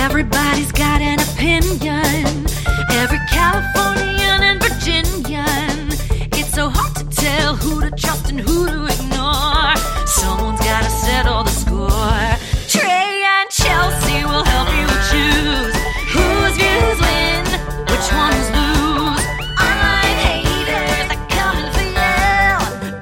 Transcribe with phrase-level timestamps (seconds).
[0.00, 2.46] Everybody's got an opinion.
[2.90, 5.92] Every Californian and Virginian.
[6.38, 9.76] It's so hard to tell who to trust and who to ignore.
[10.06, 12.36] Someone's gotta settle the score.
[12.66, 15.76] Trey and Chelsey will help you choose
[16.14, 17.44] whose views win,
[17.90, 19.24] which ones lose.
[19.68, 22.48] Online haters are coming for you.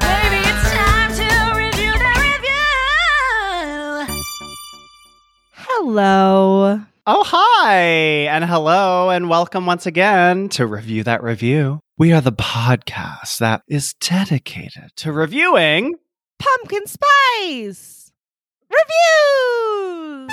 [0.03, 1.29] Baby, it's time to
[1.63, 2.59] review the review.
[5.69, 6.38] Hello.
[7.79, 11.79] And hello, and welcome once again to Review That Review.
[11.97, 15.95] We are the podcast that is dedicated to reviewing.
[16.41, 18.11] Pumpkin spice
[18.69, 20.33] reviews.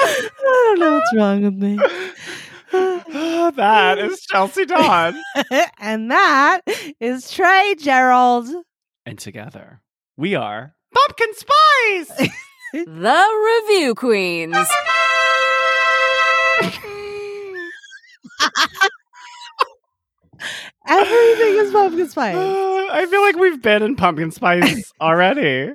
[0.00, 1.78] I don't know what's wrong with me.
[3.56, 5.18] that is Chelsey Donn.
[5.78, 6.60] and that
[7.00, 8.64] is Trey Gerrald.
[9.08, 9.80] And together,
[10.16, 12.30] we are Pumpkin Spice!
[12.72, 14.54] The Review Queens.
[20.86, 22.36] Everything is pumpkin spice.
[22.36, 25.74] Uh, I feel like we've been in Pumpkin Spice already.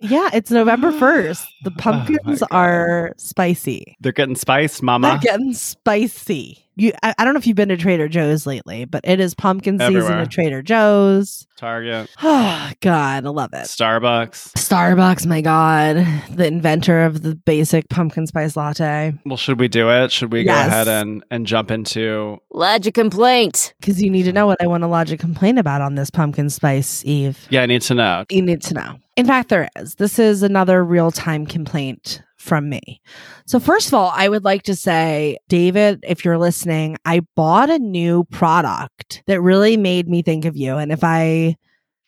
[0.00, 1.44] Yeah, it's November 1st.
[1.64, 2.48] The Oh pumpkins God.
[2.50, 3.96] are spicy.
[4.00, 5.08] They're getting spiced, mama.
[5.08, 6.61] They're getting spicy.
[6.74, 9.34] You, I, I don't know if you've been to Trader Joe's lately, but it is
[9.34, 11.46] pumpkin season at Trader Joe's.
[11.56, 13.66] Target, Oh, God, I love it.
[13.66, 14.52] Starbucks.
[14.54, 15.96] Starbucks, my God,
[16.30, 19.14] the inventor of the basic pumpkin spice latte.
[19.26, 20.10] Well, should we do it?
[20.10, 23.74] Should we go ahead and, and jump into Lodge a complaint.
[23.80, 26.10] Because you need to know what I want to lodge a complaint about on this
[26.10, 27.46] pumpkin spice eve.
[27.50, 28.24] Yeah, I need to know.
[28.30, 28.98] You need to know.
[29.16, 29.96] In fact, there is.
[29.96, 33.00] This is another real time complaint from me.
[33.46, 37.70] So, first of all, I would like to say, David, if you're listening, I bought
[37.70, 40.76] a new product that really made me think of you.
[40.76, 41.56] And if I,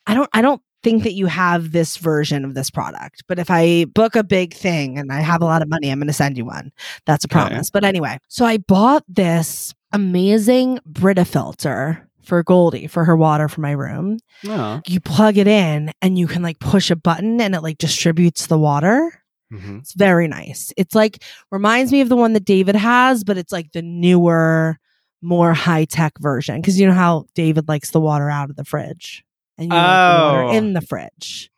[0.06, 3.50] I don't, I don't think that you have this version of this product, but if
[3.50, 6.12] I book a big thing and I have a lot of money, I'm going to
[6.12, 6.72] send you one.
[7.06, 7.48] That's a oh, Okay.
[7.48, 7.70] promise.
[7.70, 13.60] But anyway, so I bought this amazing Brita filter for Goldie for her water for
[13.60, 14.80] my room Oh.
[14.86, 18.46] you plug it in and you can like push a button and it like distributes
[18.46, 19.22] the water.
[19.54, 19.78] Mhm.
[19.80, 20.72] It's very nice.
[20.76, 24.78] It's like reminds me of the one that David has, but it's like the newer,
[25.22, 26.60] more high tech version.
[26.62, 29.24] Cause you know how David likes the water out of the fridge
[29.58, 30.44] and you like the Oh.
[30.46, 31.50] water in the fridge.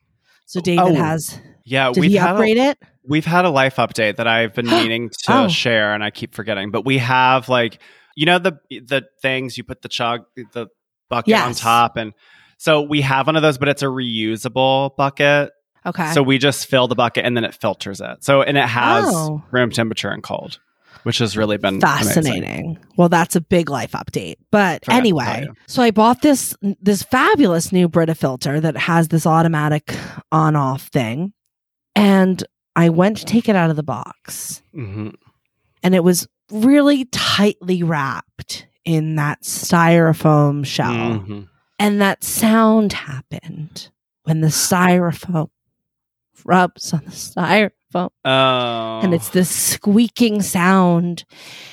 [0.47, 2.79] So David Oh, has, Yeah, did we've he had upgrade a, it?
[3.05, 5.49] we've had a life update that I've been meaning to Oh.
[5.49, 6.71] share, and I keep forgetting.
[6.71, 7.81] But we have like
[8.15, 10.69] you know the the things you put the chug the
[11.11, 12.13] bucket on top, and
[12.59, 15.51] so we have one of those, but it's a reusable bucket.
[15.86, 16.12] Okay.
[16.12, 18.24] So we just fill the bucket and then it filters it.
[18.24, 19.42] So and it has Oh.
[19.52, 20.58] room temperature and cold,
[21.04, 21.88] which has really been amazing.
[22.08, 22.78] fascinating.
[22.97, 24.36] Well, that's a big life update.
[24.50, 29.26] But tell anyway, so I bought this this fabulous new Brita filter that has this
[29.26, 29.94] automatic
[30.32, 31.32] on off thing,
[31.94, 32.42] and
[32.74, 35.14] I went to take it out of the box, Mhm.
[35.82, 41.48] and it was really tightly wrapped in that styrofoam shell, Mhm.
[41.78, 43.88] and that sound happened
[44.24, 45.48] when the styrofoam
[46.47, 48.11] rubs on the styrofoam.
[48.25, 51.25] Oh, and it's this squeaking sound.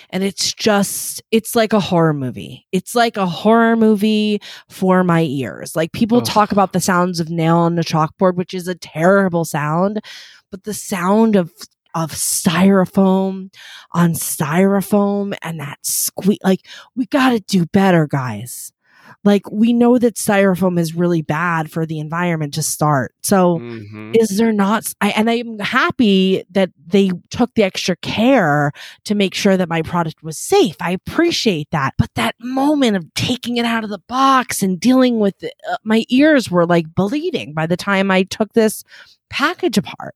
[0.10, 2.66] And it's just it's like a horror movie.
[2.72, 5.76] It's like a horror movie for my ears.
[5.76, 6.26] Like people Ugh.
[6.26, 10.02] talk about the sounds of nail on the chalkboard which is a terrible sound.
[10.52, 11.52] But the sound of
[11.96, 13.54] of styrofoam
[13.92, 18.73] on styrofoam and that squeak like we got to do better guys
[19.24, 23.13] like we know that styrofoam is really bad for the environment to start.
[23.22, 24.16] So Mhm.
[24.16, 28.72] is there not I, and i'm happy that they took the extra care
[29.06, 30.75] to make sure that my product was safe.
[30.79, 31.94] I appreciate that.
[31.97, 35.78] But that moment of taking it out of the box and dealing with it, uh,
[35.84, 38.84] my ears were like bleeding by the time i took this
[39.30, 40.16] package apart.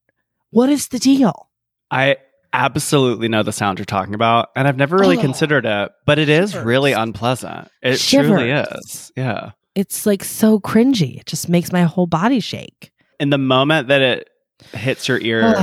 [0.51, 1.49] What is the deal?
[1.91, 2.17] I
[2.65, 5.21] absolutely know the sound you're talking about, and I've never really Oh.
[5.21, 6.65] considered it, but it is Shivers.
[6.65, 7.69] really unpleasant.
[7.81, 9.11] It truly is.
[9.15, 9.51] Yeah.
[9.75, 14.01] it's like so cringy it just makes my whole body shake In the moment that
[14.01, 14.27] it
[14.73, 15.53] hits your ear,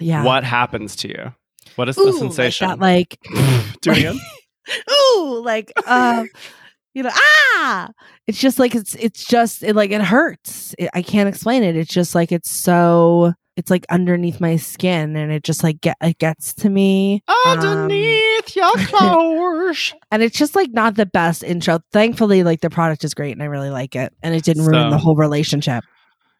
[0.00, 1.34] yeah what happens to you?
[1.76, 2.66] What is Ooh, the like sensation?
[2.68, 3.18] that, like
[3.80, 4.18] Do it again.
[5.16, 6.28] ooh, like um,
[6.94, 7.88] you know, ah.
[8.26, 10.74] It's just like it's it's just it like it hurts.
[10.78, 11.76] It, I can't explain it.
[11.76, 15.96] It's just like it's so it's like underneath my skin, and it just like get
[16.00, 17.22] it gets to me.
[17.28, 19.94] Um, Underneath your clothes.
[20.10, 21.80] and it's just like not the best intro.
[21.92, 24.88] Thankfully, like the product is great, and I really like it, and it didn't ruin
[24.88, 25.84] So- the whole relationship.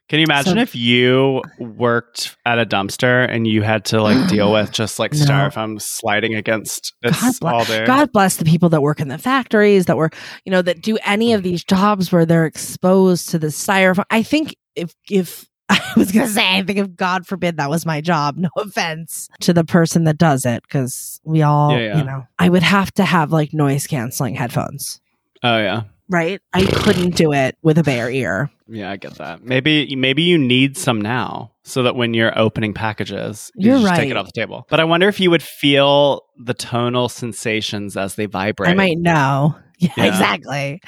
[0.09, 4.27] Can you imagine So- if you worked at a dumpster and you had to like
[4.27, 5.19] deal with just like No.
[5.19, 7.85] styrofoam sliding against God this bless- all day?
[7.85, 10.09] God bless the people that work in the factories that were,
[10.43, 14.03] you know, that do any of these jobs where they're exposed to the styrofoam.
[14.09, 15.47] I think if if
[15.79, 19.29] I was gonna say, I think if God forbid that was my job, no offense
[19.41, 21.97] to the person that does it, because we all, Yeah, yeah.
[21.97, 24.99] you know, I would have to have like noise canceling headphones,
[25.43, 25.83] Oh yeah.
[26.09, 26.41] right?
[26.53, 28.49] I couldn't do it with a bare ear.
[28.67, 29.43] Yeah, I get that.
[29.43, 33.95] Maybe maybe you need some now so that when you're opening packages, you You're just
[33.95, 34.65] take it off the table.
[34.69, 38.69] But I wonder if you would feel the tonal sensations as they vibrate.
[38.69, 39.55] I might know.
[39.81, 40.05] Yeah, Yeah.
[40.05, 40.79] exactly.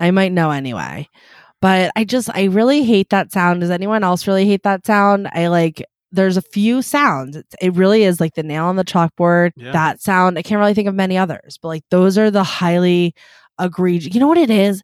[0.00, 1.08] I might know anyway.
[1.62, 3.60] But I just, I really hate that sound.
[3.62, 5.28] Does anyone else really hate that sound?
[5.32, 7.36] I like, there's a few sounds.
[7.36, 9.72] It, it really is like the nail on the chalkboard, Yeah.
[9.72, 10.36] that sound.
[10.38, 13.14] I can't really think of many others, but like those are the highly
[13.58, 14.12] egregious.
[14.12, 14.82] You know what it is?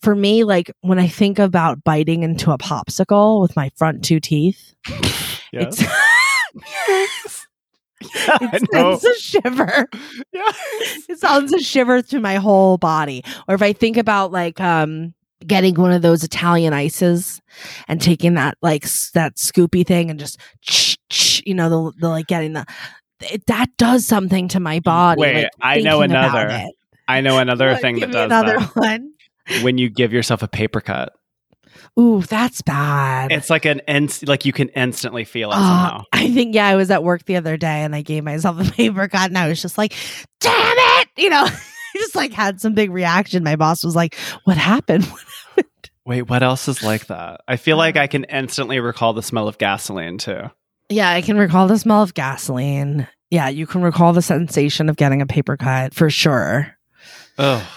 [0.00, 4.20] For me, like when I think about biting into a popsicle with my front two
[4.20, 4.72] teeth,
[5.52, 5.84] Yes.
[6.88, 7.46] it's,
[8.28, 9.88] I it sends a shiver.
[10.32, 10.52] Yeah.
[11.08, 13.22] it sounds a shiver through my whole body.
[13.48, 15.12] Or if I think about like um
[15.46, 17.40] getting one of those Italian ices
[17.88, 20.38] and taking that like s- that scoopy thing and just
[21.46, 22.64] you know the, the like getting the
[23.22, 25.20] it, that does something to my body.
[25.20, 26.66] Wait, like, I know another.
[27.08, 28.70] I know another thing that me does another that.
[28.76, 29.12] one.
[29.62, 31.12] When you give yourself a paper cut.
[31.98, 33.32] Ooh, that's bad.
[33.32, 36.04] It's like an inst- like you can instantly feel it Oh, somehow.
[36.12, 38.70] I think yeah, I was at work the other day and I gave myself a
[38.72, 39.94] paper cut and I was just like,
[40.40, 41.46] damn it, you know.
[41.94, 43.44] I just like had some big reaction.
[43.44, 44.14] My boss was like,
[44.44, 45.10] "What happened?"
[46.06, 47.42] Wait, what else is like that?
[47.46, 50.50] I feel like I can instantly recall the smell of gasoline too.
[50.88, 53.06] Yeah, I can recall the smell of gasoline.
[53.30, 56.76] Yeah, you can recall the sensation of getting a paper cut for sure.
[57.38, 57.68] Oh.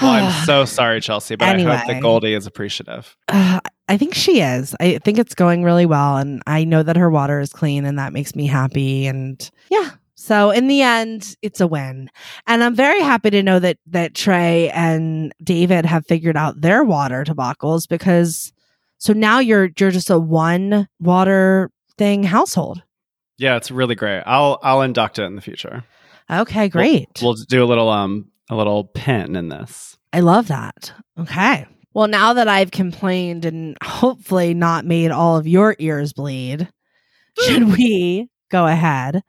[0.00, 3.14] Well, I'm so sorry, Chelsey, but I hope that Goldie is appreciative.
[3.28, 4.74] Uh, I think she is.
[4.80, 7.98] I think it's going really well, and I know that her water is clean, and
[7.98, 9.06] that makes me happy.
[9.06, 12.10] And yeah, so in the end, it's a win.
[12.46, 16.84] And I'm very happy to know that that Trey and David have figured out their
[16.84, 18.52] water debacles because
[18.98, 22.82] so now you're you're just a one water thing household.
[23.38, 24.22] Yeah, it's really great.
[24.26, 25.84] I'll I'll induct it in the future.
[26.30, 27.08] Okay, great.
[27.20, 29.98] We'll do a little um a little pin in this.
[30.12, 30.92] I love that.
[31.18, 31.66] Okay.
[31.94, 36.68] Well, now that I've complained and hopefully not made all of your ears bleed,
[37.40, 39.22] should we go ahead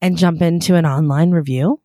[0.00, 1.80] and jump into an online review?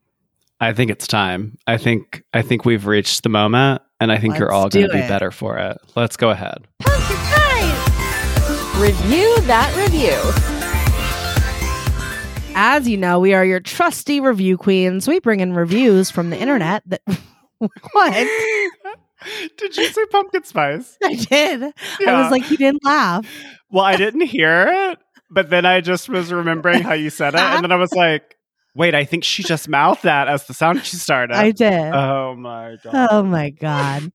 [0.60, 1.58] I think it's time.
[1.66, 4.92] I think I think we've reached the moment and I think you're all going to
[4.92, 5.76] be better for it.
[5.94, 6.66] Let's go ahead.
[6.80, 8.76] Pumpkin spice!
[8.78, 10.16] Review that review.
[12.58, 15.06] As you know, we are your trusty review queens.
[15.06, 17.02] We bring in reviews from the internet that.
[17.58, 18.12] what?
[19.58, 20.96] Did you say pumpkin spice?
[21.02, 21.62] I did.
[22.06, 23.26] I was like, he didn't laugh.
[23.70, 24.98] Well, I didn't hear it,
[25.36, 28.36] but then I just was remembering how you said it, and then I was like,
[28.74, 31.92] "Wait, I think she just mouthed that as the sound she started." I did.
[31.94, 33.08] oh my god!
[33.10, 34.10] Oh my God.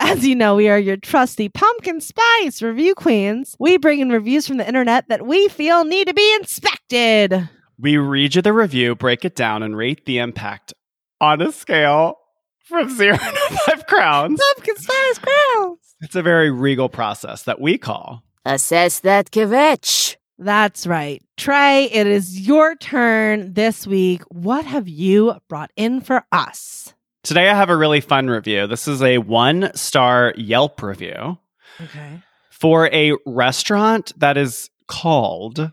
[0.00, 3.54] As you know, we are your trusty pumpkin spice review queens.
[3.60, 7.48] We bring in reviews from the internet that we feel need to be inspected.
[7.78, 10.74] We read you the review, break it down, and rate the impact
[11.20, 12.18] on a scale
[12.64, 14.40] from zero to five crowns.
[14.54, 15.78] Pumpkin spice crowns.
[16.00, 18.24] It's a very regal process that we call.
[18.44, 20.17] Assess that kvetch.
[20.38, 21.22] That's right.
[21.36, 24.22] Trey, it is your turn this week.
[24.28, 26.94] What have you brought in for us?
[27.24, 28.66] Today, I have a really fun review.
[28.68, 31.38] This is a one star Yelp review
[31.80, 32.22] Okay.
[32.50, 35.72] for a restaurant that is called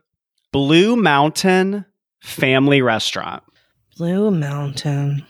[0.52, 1.86] Blue Mountain
[2.22, 3.44] Family Restaurant.
[3.98, 5.26] Blue Mountain.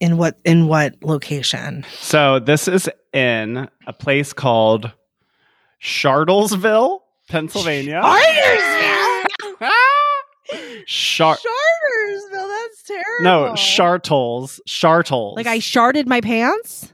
[0.00, 1.86] In what in what location?
[2.00, 4.90] So this is in a place called
[5.80, 7.00] Shartlesville,
[7.32, 8.00] Pennsylvania.
[8.04, 9.24] Artersville.
[10.86, 12.48] Char- Chartersville.
[12.48, 13.22] That's terrible.
[13.22, 14.60] no, Chartles.
[14.66, 15.36] Chartles.
[15.36, 16.92] Like I sharted my pants?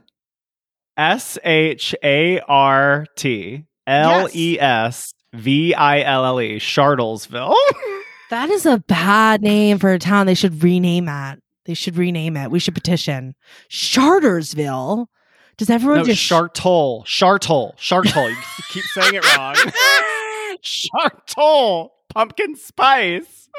[0.97, 6.59] S H A R T L E S V I L L E.
[6.59, 7.55] Shartlesville.
[8.29, 10.27] That is a bad name for a town.
[10.27, 11.39] They should rename that.
[11.65, 12.51] They should rename it.
[12.51, 13.33] We should petition.
[13.71, 15.07] Chartersville.
[15.57, 17.03] Does everyone no, just Chartol.
[17.07, 17.75] Chartol.
[17.77, 18.29] Chartol.
[18.29, 18.35] You
[18.69, 19.55] keep saying it wrong.
[20.63, 21.89] Chartol.
[22.13, 23.49] Pumpkin spice.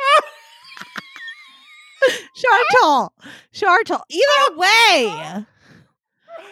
[2.35, 3.11] Chartel?
[3.54, 4.00] Chartel.
[4.09, 5.45] Either way.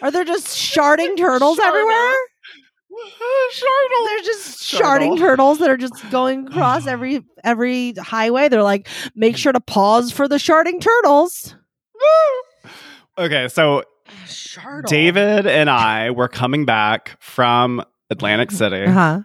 [0.01, 2.13] Are there just sharding turtles everywhere?
[3.53, 4.05] Chartle.
[4.05, 8.49] They're just sharding turtles that are just going across every every highway.
[8.49, 11.55] They're like, make sure to pause for the sharding turtles.
[13.17, 13.83] Okay, so
[14.25, 14.87] Shardle.
[14.87, 19.21] David and I were coming back from Atlantic City Uh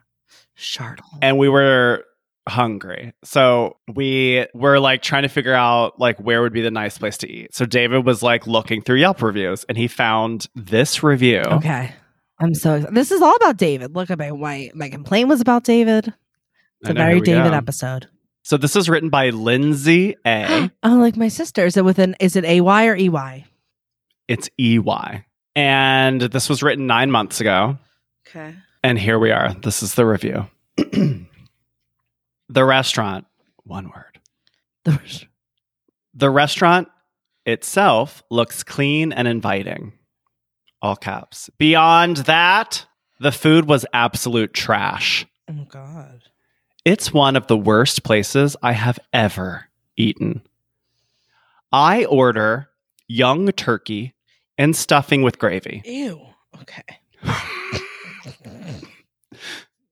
[0.57, 1.19] huh.
[1.23, 2.05] And we were
[2.49, 3.15] hungry.
[3.25, 7.17] So we were like trying to figure out like where would be the nice place
[7.19, 7.55] to eat.
[7.55, 11.41] So David was like looking through Yelp reviews and he found this review.
[11.41, 11.93] Okay.
[12.41, 12.95] I'm so excited.
[12.95, 13.95] This is all about David.
[13.95, 16.09] Look at my my, my complaint was about David.
[16.81, 17.57] It's I a know, very David go.
[17.57, 18.09] episode.
[18.43, 20.71] So this is written by Lindsay A.
[20.83, 21.65] oh, like my sister.
[21.65, 23.47] Is it with an is it AY or EY?
[24.27, 25.25] it's EY.
[25.55, 27.79] And this was written 9 months ago.
[28.27, 28.55] Okay.
[28.85, 29.55] And here we are.
[29.55, 30.47] This is the review.
[30.77, 31.27] the
[32.51, 33.25] restaurant,
[33.63, 34.21] one word.
[36.13, 36.89] The restaurant
[37.47, 39.95] itself looks clean and inviting.
[40.83, 41.49] All caps.
[41.57, 42.85] Beyond that,
[43.21, 45.25] the food was absolute trash.
[45.49, 46.21] oh God.
[46.85, 49.65] It's one of the worst places I have ever
[49.97, 50.43] eaten.
[51.73, 52.69] I order
[53.09, 54.13] young turkey
[54.59, 55.81] and stuffing with gravy.
[55.87, 56.21] Ew.
[56.61, 56.99] Okay.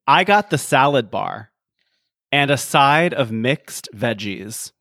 [0.07, 1.51] I got the salad bar
[2.31, 4.73] and a side of mixed veggies.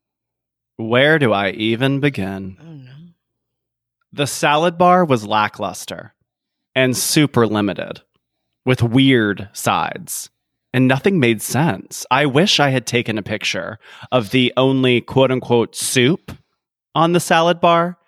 [0.76, 2.56] Where do I even begin?
[2.60, 2.92] Oh no.
[4.12, 6.14] The salad bar was lackluster
[6.74, 8.02] and super limited
[8.64, 10.30] with weird sides,
[10.72, 12.06] and nothing made sense.
[12.10, 13.78] I wish I had taken a picture
[14.10, 16.32] of the only quote unquote soup
[16.94, 17.98] on the salad bar,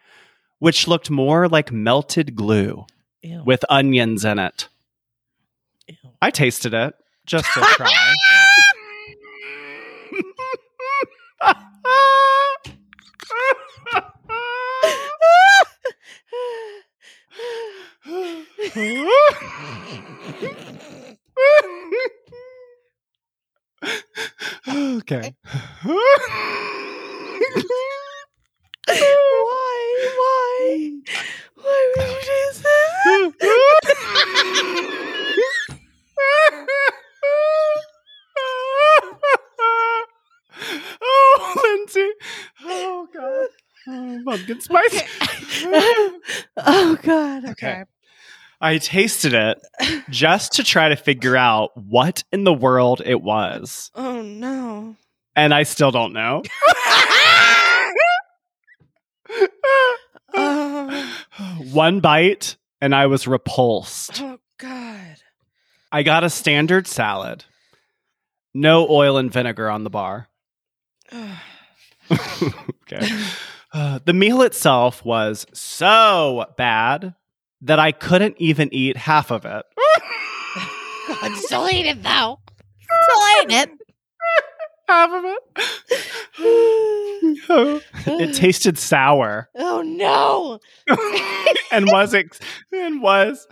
[0.59, 2.87] which looked more like melted glue
[3.23, 3.43] Ew.
[3.45, 4.69] with onions in it.
[6.25, 6.95] I tasted it
[7.27, 8.15] just to try.
[24.97, 25.35] okay.
[28.87, 30.11] Why?
[30.17, 30.91] Why?
[31.57, 32.53] Why would you
[33.05, 33.95] do this?
[41.03, 42.11] oh, Lindsay.
[42.65, 43.49] Oh, God.
[43.87, 45.03] Oh, pumpkin spice.
[46.57, 47.45] oh God.
[47.51, 47.51] Okay.
[47.51, 47.85] Okay.
[48.65, 49.59] I tasted it
[50.11, 53.91] just to try to figure out what in the world it was.
[53.95, 54.97] Oh no.
[55.37, 56.43] And I still don't know.
[60.37, 61.15] Oh,
[61.73, 64.21] One bite, and I was repulsed.
[64.21, 65.17] oh God.
[65.93, 67.45] I got a standard salad,
[68.53, 70.29] no oil and vinegar on the bar.
[72.11, 73.09] okay.
[73.73, 77.15] Uh, the meal itself was so bad
[77.65, 79.65] that I couldn't even eat half of it.
[81.09, 82.39] God, still ate it though.
[82.81, 83.71] Still ate it.
[84.89, 85.41] half of it.
[88.07, 90.61] it tasted sour Oh no.
[91.73, 92.41] and was ex-
[92.73, 93.47] and was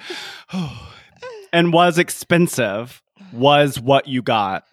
[1.52, 3.02] and was expensive.
[3.32, 4.64] Was what you got.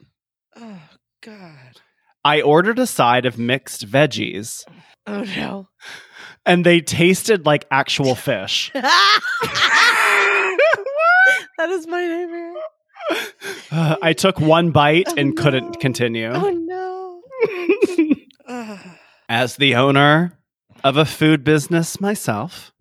[0.58, 0.82] Oh
[1.22, 1.80] God.
[2.26, 4.66] I ordered a side of mixed veggies,
[5.08, 5.70] Oh no.
[6.50, 8.72] And they tasted like actual fish.
[8.74, 8.90] that
[11.70, 12.54] is my nightmare.
[13.72, 15.42] Uh, I took one bite Oh, and no.
[15.42, 16.32] couldn't continue.
[16.32, 18.16] Oh no.
[19.30, 20.38] As the owner
[20.84, 22.72] of a food business myself,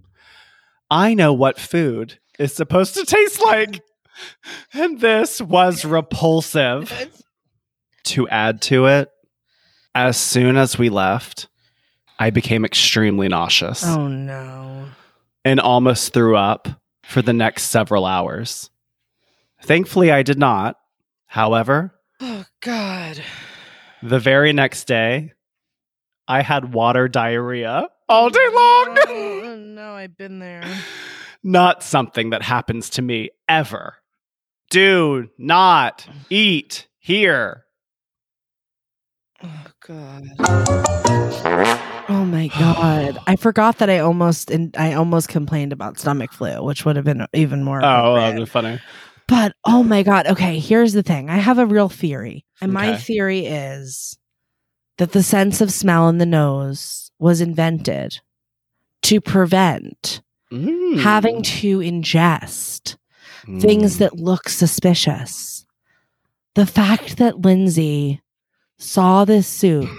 [0.91, 3.81] I know what food is supposed to taste like.
[4.73, 7.11] And this was repulsive.
[8.05, 9.11] To add to it,
[9.95, 11.49] as soon as we left,
[12.19, 14.87] I became extremely nauseous oh no.
[15.45, 16.69] and almost threw up
[17.05, 18.71] for the next several hours.
[19.63, 20.77] Thankfully, I did not.
[21.27, 23.23] However, Oh God.
[24.03, 25.33] the very next day,
[26.27, 28.99] I had water diarrhea all day long.
[29.09, 30.65] Oh no, I've been there.
[31.45, 33.95] not something that happens to me ever.
[34.71, 37.65] Do not eat here.
[39.43, 40.25] Oh God.
[42.09, 43.19] Oh my God.
[43.27, 47.05] I forgot that I almost and I almost complained about stomach flu, which would have
[47.05, 47.79] been even more.
[47.83, 48.21] Oh, appropriate.
[48.31, 48.81] that'd be funny.
[49.27, 50.27] But oh my God.
[50.27, 51.29] Okay, here's the thing.
[51.29, 52.45] I have a real theory.
[52.61, 54.19] And my theory is
[54.97, 58.19] that the sense of smell in the nose was invented
[59.03, 60.99] to prevent Mm.
[61.01, 62.97] having to ingest
[63.61, 63.99] things Mm.
[63.99, 65.67] that look suspicious.
[66.55, 68.23] The fact that Lindsay
[68.79, 69.91] saw this soup,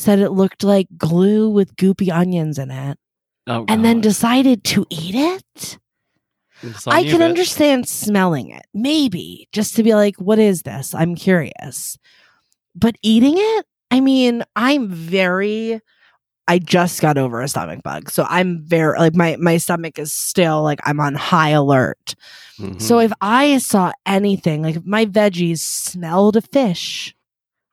[0.00, 2.98] said it looked like glue with goopy onions in it,
[3.46, 5.78] Oh, and then decided to eat it.
[6.86, 10.94] I can understand smelling it, maybe just to be like, what is this?
[10.94, 11.96] I'm curious.
[12.74, 15.80] But eating it, I mean, I'm very
[16.48, 18.10] I just got over a stomach bug.
[18.10, 22.14] So I'm very like my my stomach is still like I'm on high alert.
[22.58, 22.80] Mhm.
[22.82, 27.14] So if I saw anything, like if my veggies smelled of fish,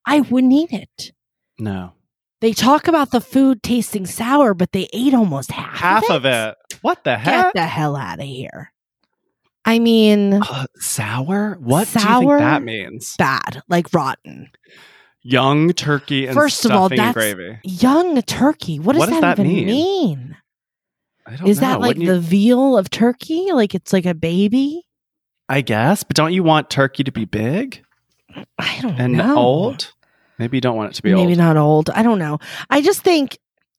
[0.06, 1.12] I wouldn't eat it.
[1.60, 1.92] no,
[2.40, 6.56] They talk about the food tasting sour, but they ate almost half, half of it.
[6.82, 8.72] What the Get the hell out of here.
[9.66, 11.58] I mean, Uh, sour?
[11.60, 12.38] What do you Sour?
[12.38, 13.16] think that means?
[13.18, 14.50] bad, like rotten.
[15.24, 17.60] Young turkey and First of all, stuffing and that's- gravy.
[17.64, 18.80] Young turkey.
[18.80, 19.66] What does, What does that, that even mean?
[19.68, 20.38] mean?
[21.26, 21.48] I don't know.
[21.48, 21.68] Is know.
[21.68, 23.52] that like Wouldn't you- the veal of turkey?
[23.52, 24.84] Like it's like a baby?
[25.50, 27.84] I guess, but don't you want turkey to be big
[28.60, 29.36] I don't and know.
[29.38, 29.94] old?
[30.40, 31.22] Maybe you don't want it to be old.
[31.22, 31.38] Maybe old.
[31.40, 31.90] not old.
[31.90, 32.40] I don't know.
[32.70, 33.38] I just think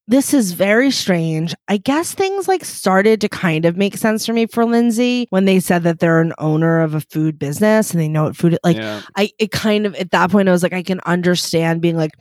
[0.09, 1.55] this is very strange.
[1.69, 5.45] I guess things like started to kind of make sense for me for Lindsay when
[5.45, 8.59] they said that they're an owner of a food business and they know what food
[8.65, 9.03] like yeah.
[9.17, 12.13] I it kind of at that point I was like I can understand being like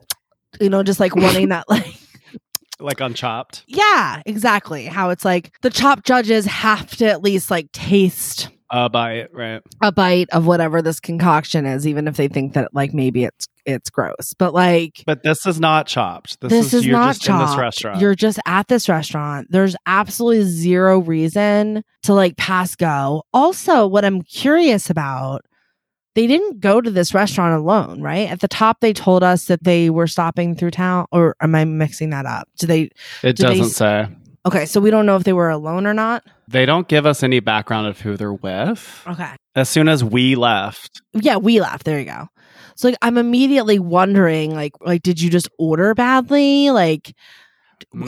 [0.60, 1.94] you know just like wanting that like
[2.80, 3.64] like unchopped.
[3.66, 4.86] yeah, exactly.
[4.86, 9.62] How it's like the top judges have to at least like taste Uh, bite, right?
[9.80, 13.46] a bite of whatever this concoction is, even if they think that like maybe it's
[13.64, 14.34] it's gross.
[14.38, 16.40] But like But this is not chopped.
[16.40, 17.60] This, this, is, is you're not just in this chopped.
[17.60, 18.00] restaurant.
[18.00, 19.48] You're just at this restaurant.
[19.50, 23.24] There's absolutely zero reason to like pass go.
[23.32, 25.42] Also, what I'm curious about,
[26.14, 28.30] they didn't go to this restaurant alone, right?
[28.30, 31.64] At the top, they told us that they were stopping through town, or am I
[31.64, 32.48] mixing that up?
[32.58, 32.90] Do they?
[33.22, 34.08] it do doesn't s- say.
[34.46, 36.22] Okay, so we don't know if they were alone or not.
[36.48, 39.02] They don't give us any background of who they're with.
[39.06, 39.32] Okay.
[39.56, 41.84] As soon as we left, Yeah, we left.
[41.84, 42.28] There you go.
[42.76, 46.70] So like I'm immediately wondering like like did you just order badly?
[46.70, 47.12] Like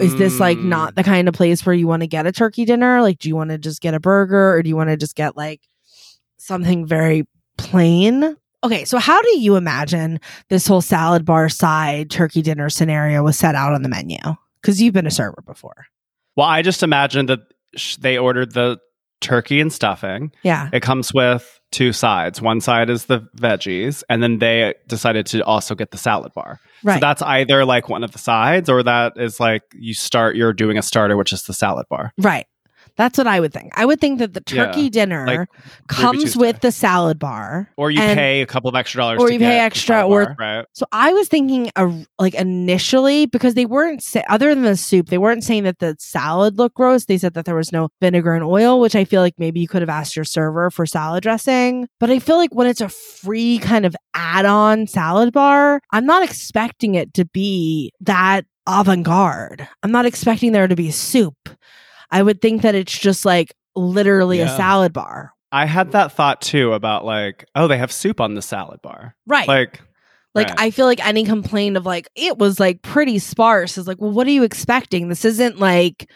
[0.01, 0.65] is this like Mm.
[0.67, 3.03] not the kind of place where you want to get a turkey dinner?
[3.03, 5.17] Like do you want to just get a burger or do you want to just
[5.17, 5.63] get like
[6.37, 7.25] something very
[7.57, 8.37] plain?
[8.65, 13.39] Okay, so how do you imagine this whole salad bar side turkey dinner scenario was
[13.39, 14.19] set out on the menu?
[14.63, 15.87] Cuz you've been a server before.
[16.39, 17.41] Well, I just imagined that
[17.75, 18.79] sh- they ordered the
[19.21, 20.31] turkey and stuffing.
[20.45, 20.71] Yeah.
[20.73, 22.41] It comes with two sides.
[22.41, 26.61] One side is the veggies, and then they decided to also get the salad bar.
[26.95, 30.37] So that's either like one of the sides, or that is like you start.
[30.37, 32.13] You're doing a starter, which is the salad bar.
[32.19, 32.47] right.
[32.99, 33.73] That's what I would think.
[33.77, 35.49] I would think that the Yeah, turkey dinner like
[35.87, 39.31] comes with the salad bar Or you and- pay a couple of extra dollars, or
[39.31, 40.65] you pay extra, or- bar, right.
[40.75, 45.09] So I was thinking, uh, like initially, because they weren't sa- other than the soup,
[45.11, 47.05] they weren't saying that the salad looked gross.
[47.05, 49.69] They said that there was no vinegar and oil, which I feel like maybe you
[49.69, 51.87] could have asked your server for salad dressing.
[52.01, 56.25] But I feel like when it's a free kind of add-on salad bar, I'm not
[56.25, 59.67] expecting it to be that avant-garde.
[59.85, 61.37] I'm not expecting there to be soup.
[62.11, 65.33] I would think that it's just like literally a salad bar.
[65.51, 69.15] I had that thought too about like, oh, they have soup on the salad bar.
[69.27, 69.49] Right.
[69.49, 69.81] Like,
[70.35, 70.61] Like Right.
[70.61, 74.13] I feel like any complaint of like it was like pretty sparse is like, well,
[74.13, 75.09] what are you expecting?
[75.09, 76.11] This isn't like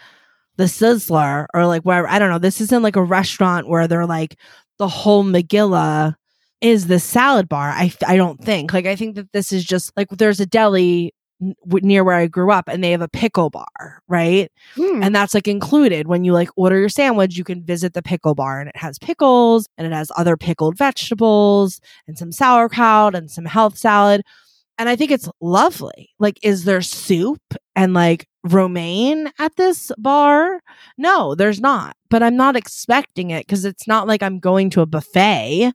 [0.56, 2.38] the Sizzler or like where I don't know.
[2.38, 4.36] This isn't like a restaurant where they're like
[4.78, 6.14] the whole Megillah
[6.60, 7.70] is the salad bar.
[7.70, 11.14] I I don't think like I think that this is just like there's a deli
[11.66, 14.50] near where I grew up and they have a pickle bar, right?
[14.74, 15.02] hmm.
[15.02, 18.34] And that's like included when you like order your sandwich, you can visit the pickle
[18.34, 23.30] bar and it has pickles and it has other pickled vegetables and some sauerkraut and
[23.30, 24.22] some health salad.
[24.78, 26.10] And I think it's lovely.
[26.18, 27.42] Like, is there soup
[27.76, 30.60] and like romaine at this bar?
[30.98, 31.96] No, there's not.
[32.10, 35.72] But I'm not expecting it because it's not like I'm going to a buffet.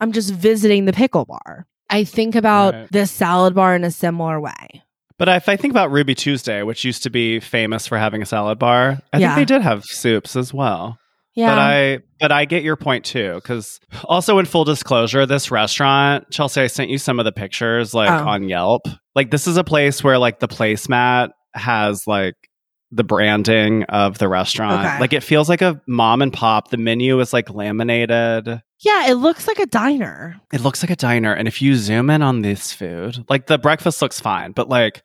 [0.00, 1.66] I'm just visiting the pickle bar.
[1.94, 2.88] I think about Right.
[2.92, 4.82] this salad bar in a similar way.
[5.18, 8.26] But if I think about Ruby Tuesday, which used to be famous for having a
[8.26, 9.34] salad bar, I Yeah.
[9.36, 10.98] think they did have soups as well.
[11.36, 11.50] Yeah.
[11.54, 16.30] But I but I get your point too cuz also in full disclosure this restaurant
[16.30, 18.28] Chelsey I sent you some of the pictures like Oh.
[18.28, 18.82] on Yelp.
[19.14, 22.34] Like this is a place where like the placemat has like
[22.94, 24.86] the branding of the restaurant.
[24.86, 25.00] Okay.
[25.00, 26.68] Like it feels like a mom and pop.
[26.70, 28.46] The menu is like laminated.
[28.80, 30.36] yeah, it looks like a diner.
[30.52, 33.58] It looks like a diner and if you zoom in on this food, like the
[33.58, 35.02] breakfast looks fine, but like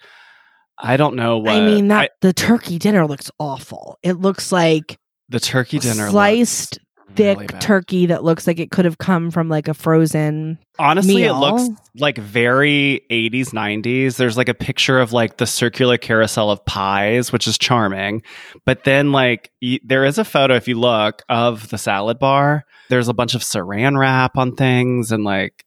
[0.78, 3.98] I don't know what I mean that I- the turkey dinner looks awful.
[4.04, 4.98] It looks like
[5.28, 8.98] the turkey dinner sliced looks Mm, thick really turkey that looks like it could have
[8.98, 10.58] come from like a frozen.
[10.78, 11.36] Honestly, meal.
[11.36, 14.16] it looks like very 80s, 90s.
[14.18, 18.24] There's like a picture of like the circular carousel of pies, which is charming.
[18.66, 22.66] But then, like, y- there is a photo, if you look, of the salad bar.
[22.90, 25.12] There's a bunch of saran wrap on things.
[25.12, 25.66] And like,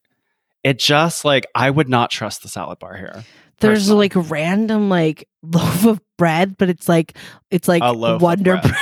[0.63, 3.23] it just like, I would not trust the salad bar here.
[3.59, 4.09] There's Personally.
[4.09, 7.15] like random like loaf of bread, but it's like
[7.51, 8.63] it's like A loaf Wonder bread.
[8.63, 8.75] Bread.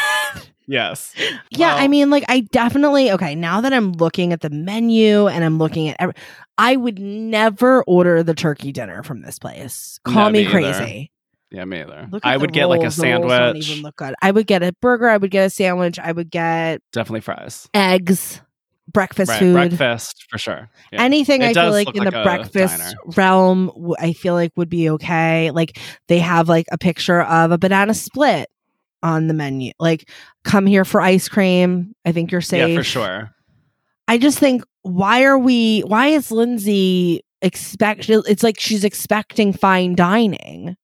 [0.67, 1.13] Yes.
[1.51, 3.35] yeah, I mean, like I definitely okay.
[3.35, 6.13] Now that I'm looking at the menu and I'm looking at, every,
[6.57, 9.99] I would never order the turkey dinner from this place.
[10.05, 10.51] Call No, me me either.
[10.51, 11.11] crazy.
[11.49, 12.09] Yeah, me either.
[12.23, 12.99] I would get like a rolls.
[12.99, 13.69] Rolls sandwich.
[13.69, 14.15] even look good.
[14.21, 15.09] I would get a burger.
[15.09, 15.99] I would get a sandwich.
[15.99, 17.67] I would get Definitely fries.
[17.73, 18.39] eggs,
[18.87, 19.53] breakfast Right, food.
[19.53, 20.69] breakfast for sure.
[20.93, 21.01] Yeah.
[21.03, 22.93] Anything It I feel like in like the breakfast diner.
[23.17, 25.51] realm, I feel like would be okay.
[25.51, 28.47] Like they have like a picture of a banana split
[29.03, 29.71] on the menu.
[29.79, 30.09] Like,
[30.43, 31.93] come here for ice cream.
[32.05, 32.69] I think you're safe.
[32.69, 33.31] Yeah, for sure.
[34.07, 35.81] I just think why are we?
[35.81, 38.09] Why is Lindsay expect?
[38.09, 40.75] It's like she's expecting fine dining.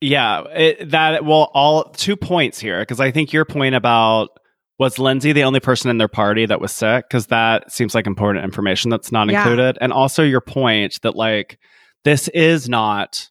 [0.00, 4.30] Yeah, it, that well, all two points here because I think your point about
[4.78, 8.06] was Lindsay the only person in their party that was sick because that seems like
[8.08, 9.42] important information that's not Yeah.
[9.42, 11.58] included, and also your point that like
[12.04, 13.30] this is not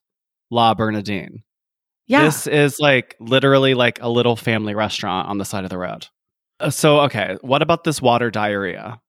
[0.49, 1.43] La Bernadine.
[2.07, 5.77] Yeah, This is like literally like a little family restaurant on the side of the
[5.77, 6.07] road.
[6.59, 8.99] Uh, So okay, what about this water diarrhea?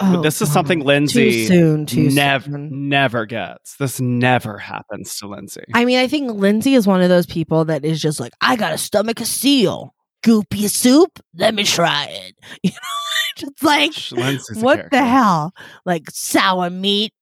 [0.00, 1.84] Oh, this is something too Lindsay soon.
[1.84, 2.88] Too never soon.
[2.88, 3.76] never gets.
[3.78, 5.64] This never happens to Lindsay.
[5.74, 8.54] I mean, I think Lindsay is one of those people that is just like, I
[8.54, 9.92] got to stomach a seal.
[10.24, 11.18] Goopy soup?
[11.34, 12.34] Let me try it.
[12.62, 15.52] You know, like, Lindsay's what the hell?
[15.84, 17.12] Like sour meat?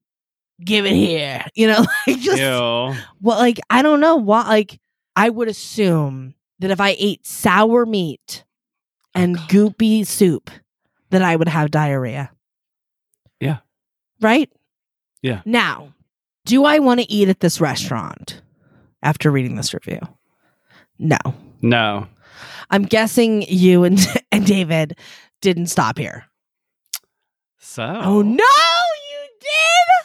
[0.62, 1.44] Give it here.
[1.54, 2.44] You know, like just, Ew.
[3.22, 4.78] well, like, I don't know what, like,
[5.16, 10.50] I would assume that if I ate sour meat oh, and Oh, goopy soup,
[11.10, 12.30] that I would have diarrhea.
[13.40, 13.58] Yeah.
[14.20, 14.50] Right?
[15.22, 15.40] Yeah.
[15.44, 15.94] Now,
[16.44, 18.42] do I want to eat at this restaurant
[19.02, 20.00] after reading this review?
[20.98, 21.18] No.
[21.62, 22.06] No.
[22.70, 23.98] I'm guessing you and,
[24.32, 24.98] and David
[25.40, 26.24] didn't stop here.
[27.58, 27.82] So.
[27.84, 28.44] Oh, no,
[29.10, 29.95] you did.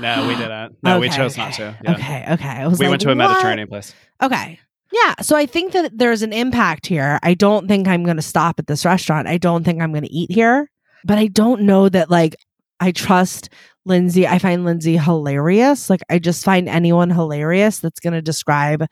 [0.00, 0.76] No, we didn't.
[0.82, 1.44] No, we chose okay.
[1.44, 1.78] not to.
[1.82, 1.92] Yeah.
[1.94, 2.66] Okay, okay.
[2.66, 3.94] We like, went to a "What?" Mediterranean place.
[4.22, 4.58] Okay.
[4.92, 5.14] Yeah.
[5.22, 7.18] So I think that there's an impact here.
[7.22, 9.28] I don't think I'm going to stop at this restaurant.
[9.28, 10.68] I don't think I'm going to eat here.
[11.04, 12.36] But I don't know that, like,
[12.80, 13.48] I trust
[13.84, 14.26] Lindsay.
[14.26, 15.88] I find Lindsay hilarious.
[15.88, 18.86] Like, I just find anyone hilarious that's going to describe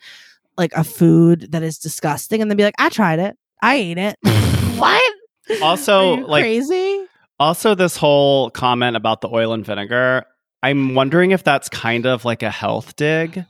[0.56, 3.36] like a food that is disgusting and then be like, I tried it.
[3.62, 4.16] I ate it.
[4.78, 5.14] what?
[5.62, 7.04] Also, like- crazy.
[7.40, 10.24] Also, this whole comment about the oil and vinegar,
[10.62, 13.44] I'm wondering if that's kind of like a health dig.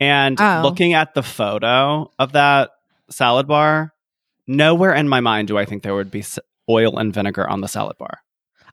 [0.00, 0.60] And Oh.
[0.62, 2.70] looking at the photo of that
[3.10, 3.92] salad bar,
[4.46, 6.24] nowhere in my mind do I think there would be
[6.70, 8.20] oil and vinegar on the salad bar.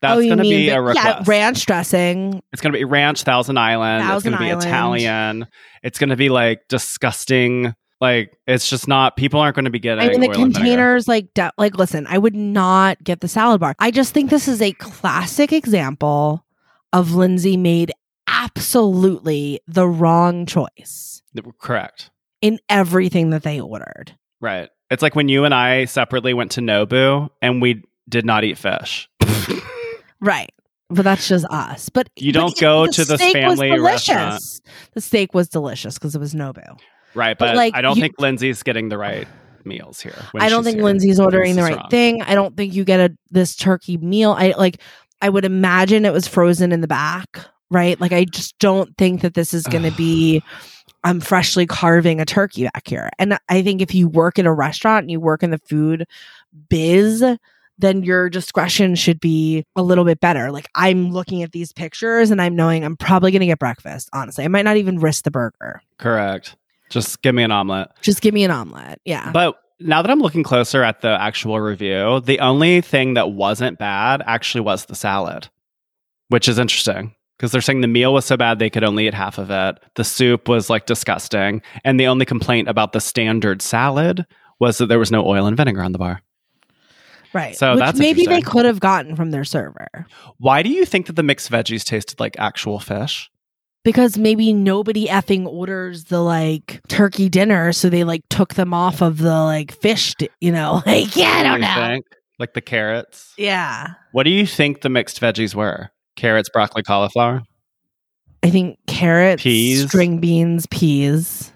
[0.01, 1.07] That's Oh, going to be the- a request.
[1.07, 2.41] Yeah, ranch dressing.
[2.53, 4.03] It's going to be ranch Thousand Island.
[4.03, 5.47] Thousand it's going to be Italian.
[5.83, 7.73] It's going to be like disgusting.
[8.01, 9.15] Like it's just not.
[9.15, 10.03] People aren't going to be getting.
[10.03, 10.59] I mean, the oil and vinegar.
[10.59, 13.73] containers, like, de- like, listen, I would not get the salad bar.
[13.79, 16.44] I just think this is a classic example
[16.95, 17.91] of Lindsay made
[18.27, 21.21] absolutely the wrong choice
[21.59, 22.09] Correct.
[22.41, 24.15] in everything that they ordered.
[24.41, 24.69] Right.
[24.89, 28.57] It's like when you and I separately went to Nobu and we did not eat
[28.57, 29.09] fish.
[30.21, 30.51] Right.
[30.89, 31.89] But that's just us.
[31.89, 34.41] But You don't it- go to the family restaurant.
[34.93, 36.77] The steak was delicious because it was Nobu.
[37.15, 37.37] Right.
[37.37, 39.27] But, But, like, I don't you- think Lindsay's getting the right
[39.65, 40.15] meals here.
[40.35, 40.85] I don't think here.
[40.85, 41.89] Lindsay's ordering the right wrong.
[41.89, 42.21] thing.
[42.21, 44.31] I don't think you get a this turkey meal.
[44.37, 44.77] I like
[45.21, 47.99] I would imagine it was frozen in the back, right?
[47.99, 50.43] Like I just don't think that this is going to be
[51.03, 53.11] I'm freshly carving a turkey back here.
[53.19, 56.07] And I think if you work in a restaurant and you work in the food
[56.67, 57.23] biz,
[57.77, 60.51] then your discretion should be a little bit better.
[60.51, 64.09] Like I'm looking at these pictures and I'm knowing I'm probably going to get breakfast,
[64.13, 64.45] honestly.
[64.45, 65.81] I might not even risk the burger.
[65.99, 66.55] Correct.
[66.89, 67.89] Just give me an omelet.
[68.01, 68.99] Just give me an omelet.
[69.05, 69.31] Yeah.
[69.31, 73.77] But now that I'm looking closer at the actual review, the only thing that wasn't
[73.77, 75.49] bad actually was the salad,
[76.29, 79.13] which is interesting because they're saying the meal was so bad they could only eat
[79.13, 79.79] half of it.
[79.95, 81.61] The soup was like disgusting.
[81.83, 84.25] And the only complaint about the standard salad
[84.59, 86.21] was that there was no oil and vinegar on the bar.
[87.33, 87.55] right.
[87.57, 90.07] so Which that's maybe they could have gotten from their server.
[90.37, 93.29] Why do you think that the mixed veggies tasted like actual fish?
[93.85, 99.01] Because maybe nobody effing orders the like turkey dinner so they like took them off
[99.01, 102.05] of the like fish di- you know like yeah i don't know think?
[102.37, 103.33] Like the carrots.
[103.37, 105.89] yeah What do you think the mixed veggies were?
[106.17, 107.43] Carrots, broccoli, cauliflower?
[108.43, 109.87] i think carrots Peas?
[109.87, 111.53] string beans peas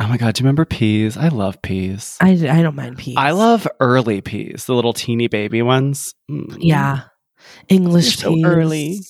[0.00, 0.34] Oh my God.
[0.34, 1.18] Do you remember peas?
[1.18, 2.16] I love peas.
[2.18, 6.14] i, I don't mind peas I love early peas, the little teeny baby ones.
[6.30, 6.56] Mm.
[6.60, 7.02] yeah
[7.68, 9.00] english They're so peas early.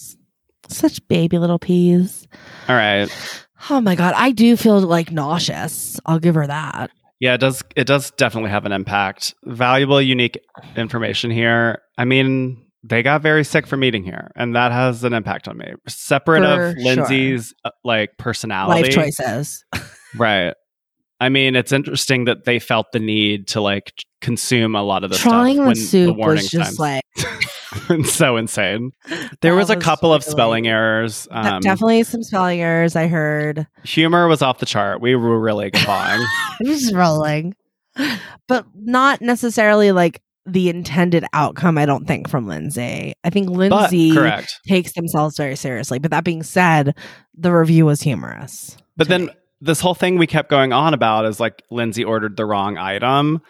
[0.73, 2.27] Such baby little peas
[2.69, 3.09] All right.
[3.71, 7.63] oh my god i do feel like nauseous i'll give her that Yeah, it does
[7.77, 9.35] it does definitely have an impact.
[9.45, 10.37] Valuable, unique
[10.77, 11.81] information here.
[11.97, 15.57] I mean, they got very sick from eating here, and that has an impact on
[15.57, 15.73] me.
[15.87, 16.77] Separate For of.
[16.79, 18.83] Lindsay's uh, like personality.
[18.83, 19.65] life choices
[20.19, 20.53] Right.
[21.21, 25.11] I mean, it's interesting that they felt the need to like consume a lot of
[25.11, 26.79] the trying stuff the when soup the was just times.
[26.81, 27.03] like
[28.05, 28.93] so insane.
[29.09, 31.29] There That was a was couple of spelling errors.
[31.31, 32.97] Um, definitely some spelling errors.
[32.97, 33.67] I heard.
[33.85, 35.01] Humor was off the chart.
[35.01, 35.71] We were really.
[35.87, 36.27] I'm
[36.65, 37.55] just rolling,
[38.49, 41.79] but not necessarily like the intended outcome.
[41.79, 43.15] I don't think from Lindsay.
[43.25, 44.61] I think Lindsay correct.
[44.67, 45.99] takes themselves very seriously.
[45.99, 46.97] But that being said,
[47.35, 48.77] the review was humorous.
[48.97, 49.33] But then me.
[49.61, 53.43] this whole thing we kept going on about is like Lindsay ordered the wrong item.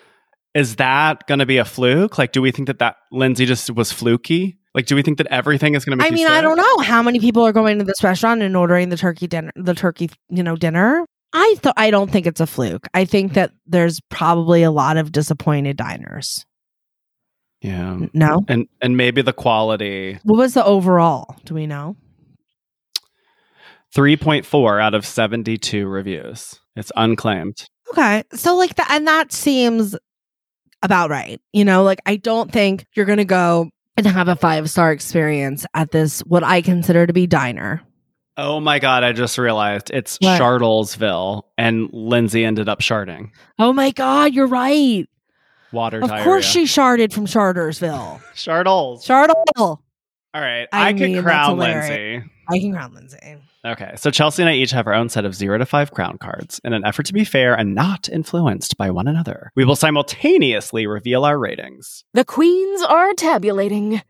[0.54, 2.18] Is that going to be a fluke?
[2.18, 4.58] Like, do we think that that Lindsay just was fluky?
[4.74, 6.08] Like, do we think that everything is going to be?
[6.08, 8.88] I mean, I don't know how many people are going to this restaurant and ordering
[8.88, 11.04] the turkey dinner, the turkey, you know, dinner.
[11.32, 12.86] I thought I don't think it's a fluke.
[12.92, 16.44] I think that there's probably a lot of disappointed diners.
[17.62, 21.36] Yeah, No, and and maybe the quality what was the overall?
[21.44, 21.96] Do we know?
[23.94, 26.58] three point four out of seventy two reviews.
[26.76, 27.68] It's unclaimed.
[27.92, 29.94] Okay, so like that, and that seems
[30.82, 31.40] about right.
[31.52, 35.66] You know, like I don't think you're gonna go and have a five star experience
[35.74, 37.82] at this what I consider to be diner.
[38.38, 39.04] Oh my god!
[39.04, 40.40] I just realized it's What?
[40.40, 43.30] Shartlesville, and Lindsay ended up sharding.
[43.58, 45.06] Oh my god, you're right.
[45.70, 46.24] Water Of diarrhea.
[46.24, 48.20] course, she sharded from Chartersville.
[48.34, 49.06] Chartles.
[49.06, 49.34] Shardle.
[49.58, 49.80] All
[50.34, 51.58] right, I I, mean, could crown.
[51.58, 52.22] Lindsay.
[52.48, 53.36] I can crown Lindsay.
[53.64, 56.18] Okay, so Chelsey and I each have our own set of zero to five crown
[56.18, 59.52] cards in an effort to be fair and not influenced by one another.
[59.54, 62.04] We will simultaneously reveal our ratings.
[62.12, 64.02] The queens are tabulating.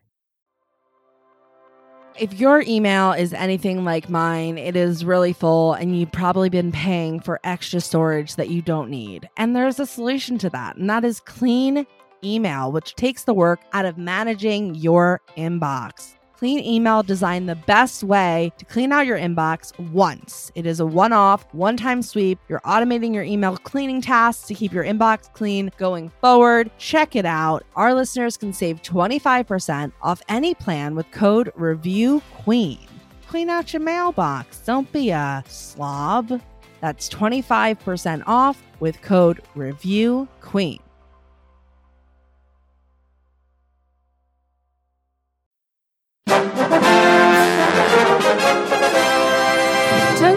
[2.17, 6.71] If your email is anything like mine, it is really full and you've probably been
[6.71, 9.29] paying for extra storage that you don't need.
[9.37, 11.85] And there's a solution to that, and that is clean
[12.23, 16.15] email, which takes the work out of managing your inbox.
[16.43, 20.51] Clean email designed the best way to clean out your inbox once.
[20.55, 22.37] It is a one off, one time sweep.
[22.49, 26.69] You're automating your email cleaning tasks to keep your inbox clean going forward.
[26.77, 27.63] Check it out.
[27.77, 32.79] Our listeners can save 25% off any plan with code Review Queen.
[33.25, 34.59] Clean out your mailbox.
[34.65, 36.41] Don't be a slob.
[36.81, 40.82] That's 25% off with code Review Queen.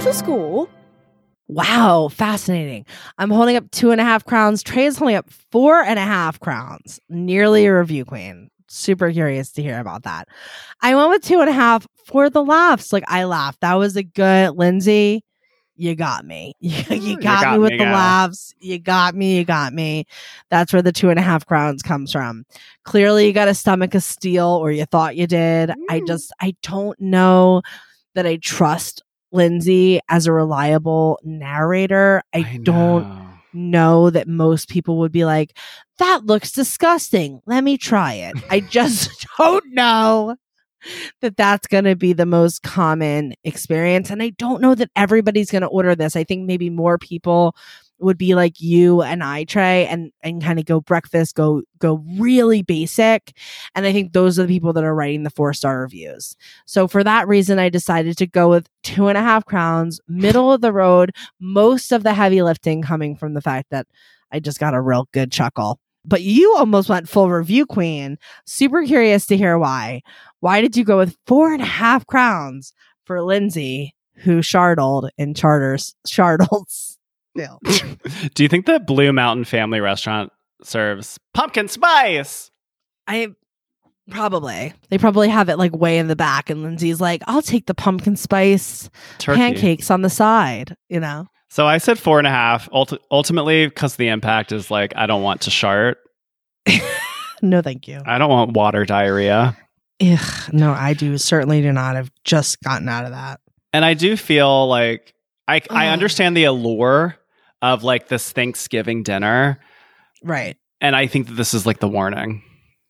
[0.06, 0.68] Total score
[1.48, 2.86] Wow, fascinating.
[3.18, 4.62] I'm holding up two and a half crowns.
[4.62, 7.00] Trey is holding up four and a half crowns.
[7.08, 8.48] Nearly a review queen.
[8.68, 10.28] Super curious to hear about that.
[10.80, 12.92] I went with two and a half for the laughs.
[12.92, 13.62] Like I laughed.
[13.62, 15.24] That was a good Lindsay.
[15.74, 16.52] You got me.
[16.60, 17.94] You, you got, got me with me, the gal.
[17.94, 18.54] laughs.
[18.60, 19.38] You got me.
[19.38, 20.06] You got me.
[20.50, 22.44] That's where the two and a half crowns comes from.
[22.84, 25.72] Clearly, you got a stomach of steel, or you thought you did.
[25.90, 26.06] I Mm.
[26.06, 27.62] just, I don't know
[28.14, 32.22] that I trust Lindsay as a reliable narrator.
[32.32, 33.28] I, don't know.
[33.52, 35.56] know that most people would be like,
[35.98, 37.40] that looks disgusting.
[37.46, 38.36] Let me try it.
[38.50, 40.36] I just don't know
[41.20, 44.10] that that's going to be the most common experience.
[44.10, 46.16] And I don't know that everybody's going to order this.
[46.16, 47.56] I think maybe more people
[47.98, 52.04] would be like you and I, Trey, and and kind of go breakfast, go go
[52.18, 53.36] really basic.
[53.74, 56.36] And I think those are the people that are writing the four star reviews.
[56.66, 60.52] So for that reason, I decided to go with two and a half crowns, middle
[60.52, 61.12] of the road.
[61.40, 63.86] Most of the heavy lifting coming from the fact that
[64.32, 65.78] I just got a real good chuckle.
[66.04, 68.16] But you almost went full review queen.
[68.44, 70.02] Super curious to hear why.
[70.40, 72.72] Why did you go with four and a half crowns
[73.04, 76.85] for Lindsay, who shardled in charters shardles?
[77.38, 77.60] Still.
[78.34, 82.50] Do you think the Blue Mountain Family Restaurant serves pumpkin spice?
[83.06, 83.28] I
[84.10, 87.66] probably they probably have it like way in the back, and Lindsay's like, "I'll take
[87.66, 89.38] the pumpkin spice Turkey.
[89.38, 92.68] pancakes on the side." You know, So I said four and a half.
[92.70, 95.98] Ulti- ultimately, because the impact is like I don't want to shart.
[97.42, 98.00] no, thank you.
[98.04, 99.56] I don't want water diarrhea.
[100.00, 101.96] Ugh, no, I do certainly do not.
[101.96, 103.40] I've just gotten out of that.
[103.72, 105.14] And I do feel like
[105.48, 107.16] I I understand the allure
[107.62, 109.58] of like this Thanksgiving dinner,
[110.22, 112.42] Right, and I think that this is like the warning.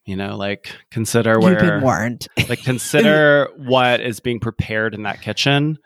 [0.04, 2.28] You know, like consider where you've been warned.
[2.48, 5.78] like consider what is being prepared in that kitchen.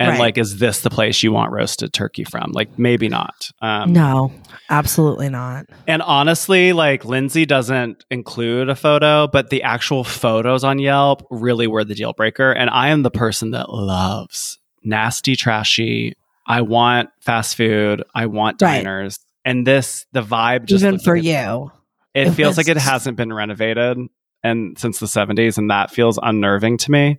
[0.00, 0.20] And Right.
[0.20, 2.52] like, is this the place you want roasted turkey from?
[2.52, 3.50] Like, maybe not.
[3.60, 4.32] Um, no,
[4.70, 5.66] absolutely not.
[5.88, 11.66] And honestly, like Lindsay doesn't include a photo, but the actual photos on Yelp really
[11.66, 12.52] were the deal breaker.
[12.52, 16.14] And I am the person that loves nasty, trashy.
[16.48, 18.02] I want fast food.
[18.14, 18.78] I want Right.
[18.82, 19.18] diners.
[19.44, 21.70] And this, the vibe just Even for like you,
[22.14, 23.98] it it feels like it hasn't been renovated
[24.42, 27.18] and since the 70s, and that feels unnerving to me.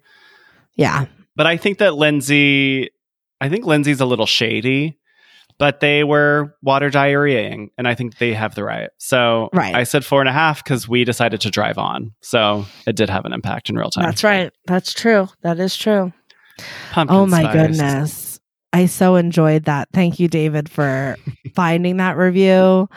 [0.75, 2.89] yeah, But I think that Lindsay,
[3.41, 4.97] I think Lindsay's a little shady.
[5.57, 8.89] but they were water diarrheaing, and I think they have the right.
[8.97, 9.75] So Right.
[9.75, 12.13] I said four and a half because we decided to drive on.
[12.21, 14.05] So it did have an impact in real time.
[14.05, 14.53] That's right.
[14.67, 15.27] That's true.
[15.41, 16.13] That is true.
[16.91, 17.53] Pumpkin oh my spice.
[17.53, 18.28] goodness.
[18.71, 19.89] I so enjoyed that.
[19.93, 21.15] Thank you, David, for
[21.55, 22.87] finding that review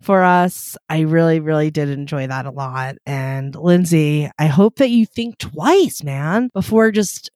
[0.00, 0.76] for us.
[0.88, 2.96] I really, really did enjoy that a lot.
[3.04, 7.30] And Lindsay, I hope that you think twice, man, before just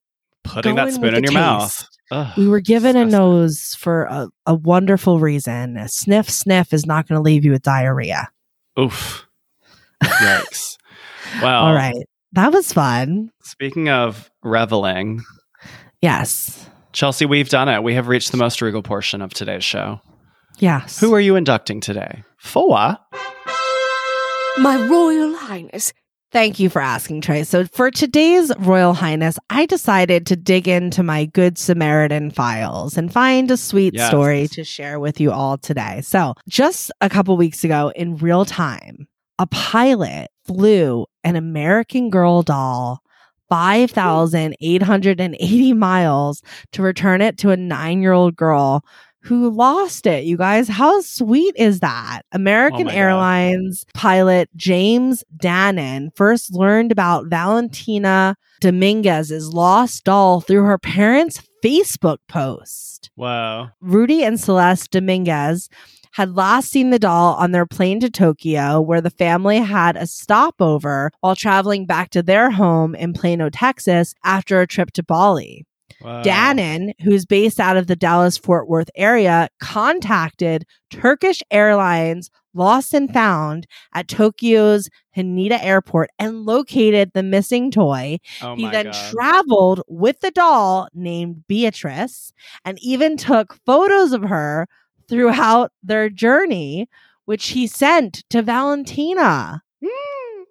[0.44, 1.86] Putting that spoon in your mouth.
[2.10, 5.76] Ugh, we were given a nose for a, a wonderful reason.
[5.76, 8.28] A sniff, sniff is not going to leave you with diarrhea.
[8.78, 9.26] Oof.
[10.02, 10.78] Yikes.
[11.42, 11.94] well, All right.
[12.32, 13.30] That was fun.
[13.42, 15.22] Speaking of reveling,
[16.00, 16.68] Yes.
[16.92, 17.82] Chelsey, we've done it.
[17.82, 20.00] We have reached the most regal portion of today's show.
[20.58, 21.00] Yes.
[21.00, 22.22] Who are you inducting today?
[22.38, 22.96] For
[24.58, 25.92] My Royal Highness.
[26.30, 27.44] Thank you for asking, Trey.
[27.44, 33.12] So, for today's Royal Highness, I decided to dig into my Good Samaritan files and
[33.12, 34.08] find a sweet Yes.
[34.08, 36.00] story to share with you all today.
[36.02, 42.42] So, just a couple weeks ago, in real time, a pilot flew an American Girl
[42.42, 43.01] doll
[43.52, 48.82] 5,880 miles to return it to a nine year old girl
[49.20, 50.24] who lost it.
[50.24, 52.22] You guys, how sweet is that?
[52.32, 52.96] American Oh my God.
[52.96, 62.16] Airlines pilot James Dannon first learned about Valentina Dominguez's lost doll through her parents' Facebook
[62.28, 63.10] post.
[63.16, 63.68] Wow.
[63.82, 65.68] Rudy and Celeste Dominguez
[66.12, 70.06] had last seen the doll on their plane to Tokyo, where the family had a
[70.06, 75.66] stopover while traveling back to their home in Plano, Texas, after a trip to Bali.
[76.00, 76.22] wow.
[76.22, 83.12] Dannon, who's based out of the Dallas Fort Worth area, contacted Turkish Airlines Lost and
[83.12, 88.18] Found at Tokyo's Haneda Airport and located the missing toy.
[88.42, 89.10] Oh he then God.
[89.10, 92.32] traveled with the doll named Beatrice
[92.64, 94.66] and even took photos of her
[95.12, 96.88] throughout their journey,
[97.26, 99.62] which he sent to Valentina.
[99.84, 100.44] Mm.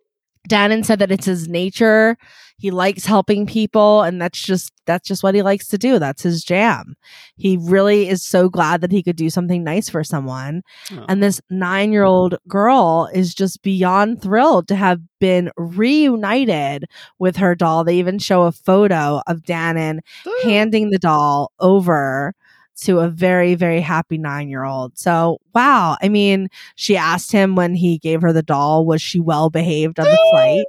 [0.47, 2.15] Dannon said that it's his nature.
[2.60, 5.97] He likes helping people and that's just that's just what he likes to do.
[5.97, 6.93] That's his jam.
[7.38, 10.62] He really is so glad that he could do something nice for someone.
[10.91, 11.06] Oh.
[11.10, 16.86] And this 9-year-old girl is just beyond thrilled to have been reunited
[17.17, 17.84] with her doll.
[17.84, 20.02] They even show a photo of Dannon
[20.43, 22.36] handing the doll over
[22.81, 24.97] to a very, very happy nine year old.
[24.97, 25.97] So, wow.
[26.01, 29.99] I mean, she asked him when he gave her the doll, was she well behaved
[29.99, 30.65] on the flight?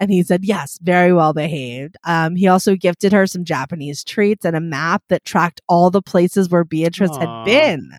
[0.00, 1.96] And he said, yes, very well behaved.
[2.04, 6.02] Um, he also gifted her some Japanese treats and a map that tracked all the
[6.02, 7.20] places where Beatrice Aw.
[7.20, 7.92] had been.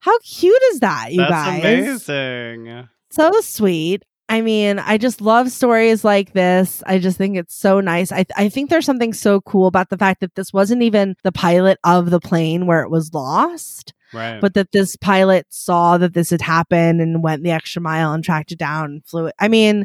[0.00, 1.60] How cute is that, you That's guys?
[1.60, 2.88] amazing.
[3.10, 4.04] so sweet.
[4.28, 6.82] I mean, I just love stories like this.
[6.84, 8.10] I just think it's so nice.
[8.10, 11.30] I, I think there's something so cool about the fact that this wasn't even the
[11.30, 14.40] pilot of the plane where it was lost, Right.
[14.40, 18.24] but that this pilot saw that this had happened and went the extra mile and
[18.24, 19.34] tracked it down and flew it.
[19.38, 19.84] I mean,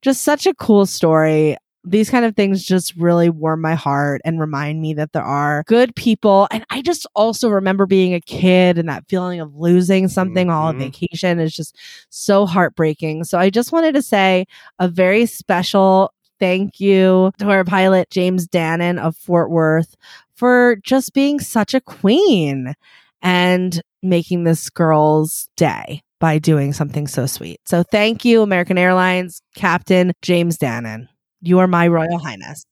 [0.00, 1.56] just such a cool story.
[1.84, 5.64] These kind of things just really warm my heart and remind me that there are
[5.66, 6.46] good people.
[6.50, 10.68] And I just also remember being a kid and that feeling of losing something all
[10.68, 10.84] on mm-hmm.
[10.84, 11.76] vacation is just
[12.08, 13.24] so heartbreaking.
[13.24, 14.46] So I just wanted to say
[14.78, 19.96] a very special thank you to our pilot, James Dannon of Fort Worth,
[20.34, 22.74] for just being such a queen
[23.22, 27.60] and making this girl's day by doing something so sweet.
[27.66, 31.08] So thank you, American Airlines Captain James Dannon.
[31.42, 32.64] You are my Royal Highness.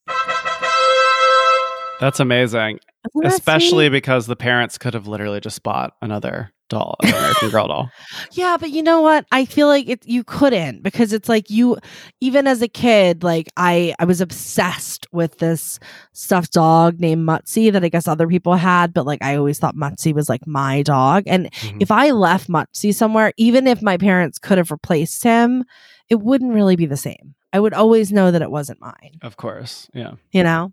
[2.00, 2.80] That's amazing.
[3.16, 3.88] That Especially sweet?
[3.90, 7.90] because the parents could have literally just bought another doll, American Girl doll.
[8.32, 9.26] Yeah, but you know what?
[9.32, 11.76] I feel like it you couldn't because it's like you
[12.22, 15.78] even as a kid, like I I was obsessed with this
[16.12, 19.74] stuffed dog named Mutsy that I guess other people had, but like I always thought
[19.76, 21.24] Mutsy was like my dog.
[21.26, 21.82] And Mhm.
[21.82, 25.64] if I left Mutsy somewhere, even if my parents could have replaced him,
[26.08, 27.34] it wouldn't really be the same.
[27.52, 29.88] I would always know that it wasn't mine, Of course.
[29.94, 30.12] Yeah.
[30.32, 30.72] you know?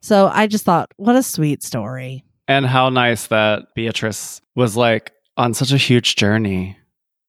[0.00, 2.24] So I just thought, what a sweet story.
[2.46, 6.76] And how nice that Beatrice was like on such a huge journey.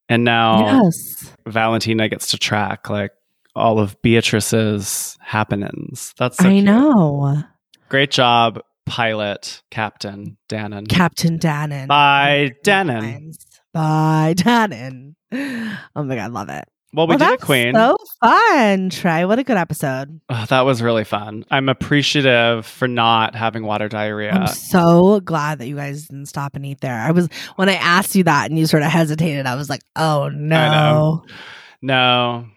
[0.09, 1.31] And now Yes.
[1.47, 3.11] Valentina gets to track like
[3.55, 6.13] all of Beatrice's happenings.
[6.17, 6.65] That's so I cute.
[6.65, 7.43] know.
[7.89, 10.87] Great job, pilot Captain Dannon.
[10.87, 11.87] Captain Dannon.
[11.87, 13.35] By Dannon.
[13.73, 15.15] By Dannon.
[15.31, 16.65] Oh my god, love it.
[16.91, 17.75] Well, we well, did it, Queen.
[17.75, 19.23] So fun, Trey.
[19.25, 20.19] What a good episode.
[20.29, 21.45] Oh, that was really fun.
[21.51, 24.31] I'm appreciative for not having water diarrhea.
[24.31, 26.97] I'm so glad that you guys didn't stop and eat there.
[26.97, 29.45] I was when I asked you that and you sort of hesitated.
[29.45, 31.23] I was like, oh no.
[31.81, 32.47] No.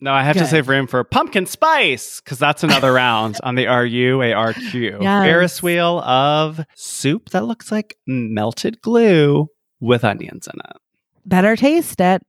[0.00, 3.64] No, I have to save room for pumpkin spice because that's another round on the
[3.64, 5.02] RUARQ.
[5.02, 5.24] Yes.
[5.24, 9.48] Ferris wheel of soup that looks like melted glue
[9.80, 10.76] with onions in it.
[11.28, 12.22] Better taste it.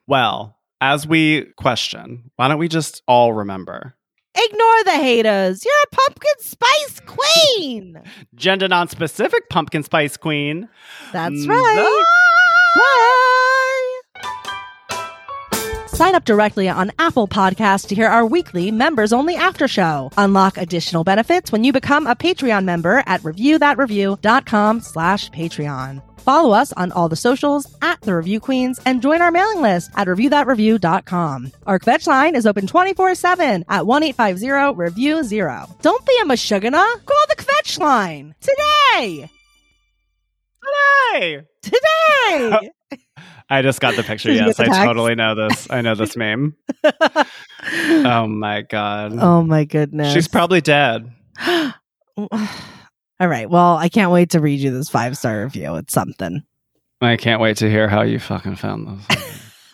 [0.07, 3.93] well, as we question, why don't we just all remember?
[4.33, 5.63] Ignore the haters.
[5.63, 8.01] You're a pumpkin spice queen.
[8.33, 10.69] Gender non-specific pumpkin spice queen.
[11.11, 12.03] That's right.
[12.75, 13.10] Bye.
[16.01, 20.09] Sign up directly on Apple Podcasts to hear our weekly members only after show.
[20.17, 26.01] Unlock additional benefits when you become a Patreon member at reviewthatreview.com slash Patreon.
[26.17, 29.91] Follow us on all the socials at The Review Queens and join our mailing list
[29.95, 31.51] at reviewthatreview.com.
[31.67, 35.81] Our fetch line is open 24-7 at 1-850-REVIEW-0.
[35.83, 37.05] Don't be a mashugana.
[37.05, 39.29] Call the fetch line today.
[41.13, 41.41] Hey!
[41.61, 42.71] Today.
[43.51, 44.31] I just got the picture.
[44.31, 45.67] Yes, the I totally know this.
[45.69, 46.55] I know this meme.
[47.63, 49.13] Oh my god.
[49.19, 50.13] oh my goodness.
[50.13, 51.11] She's probably dead.
[51.47, 51.67] All
[53.19, 53.47] right.
[53.47, 55.75] Well, I can't wait to read you this five star review.
[55.75, 56.41] It's something.
[57.01, 59.51] I can't wait to hear how you fucking found this.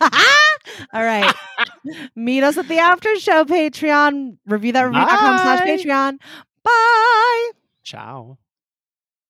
[0.92, 1.34] All right.
[2.16, 4.36] Meet us at the after show Patreon.
[4.46, 6.18] Review that review.com slash Patreon.
[6.62, 7.50] Bye.
[7.84, 8.38] Ciao.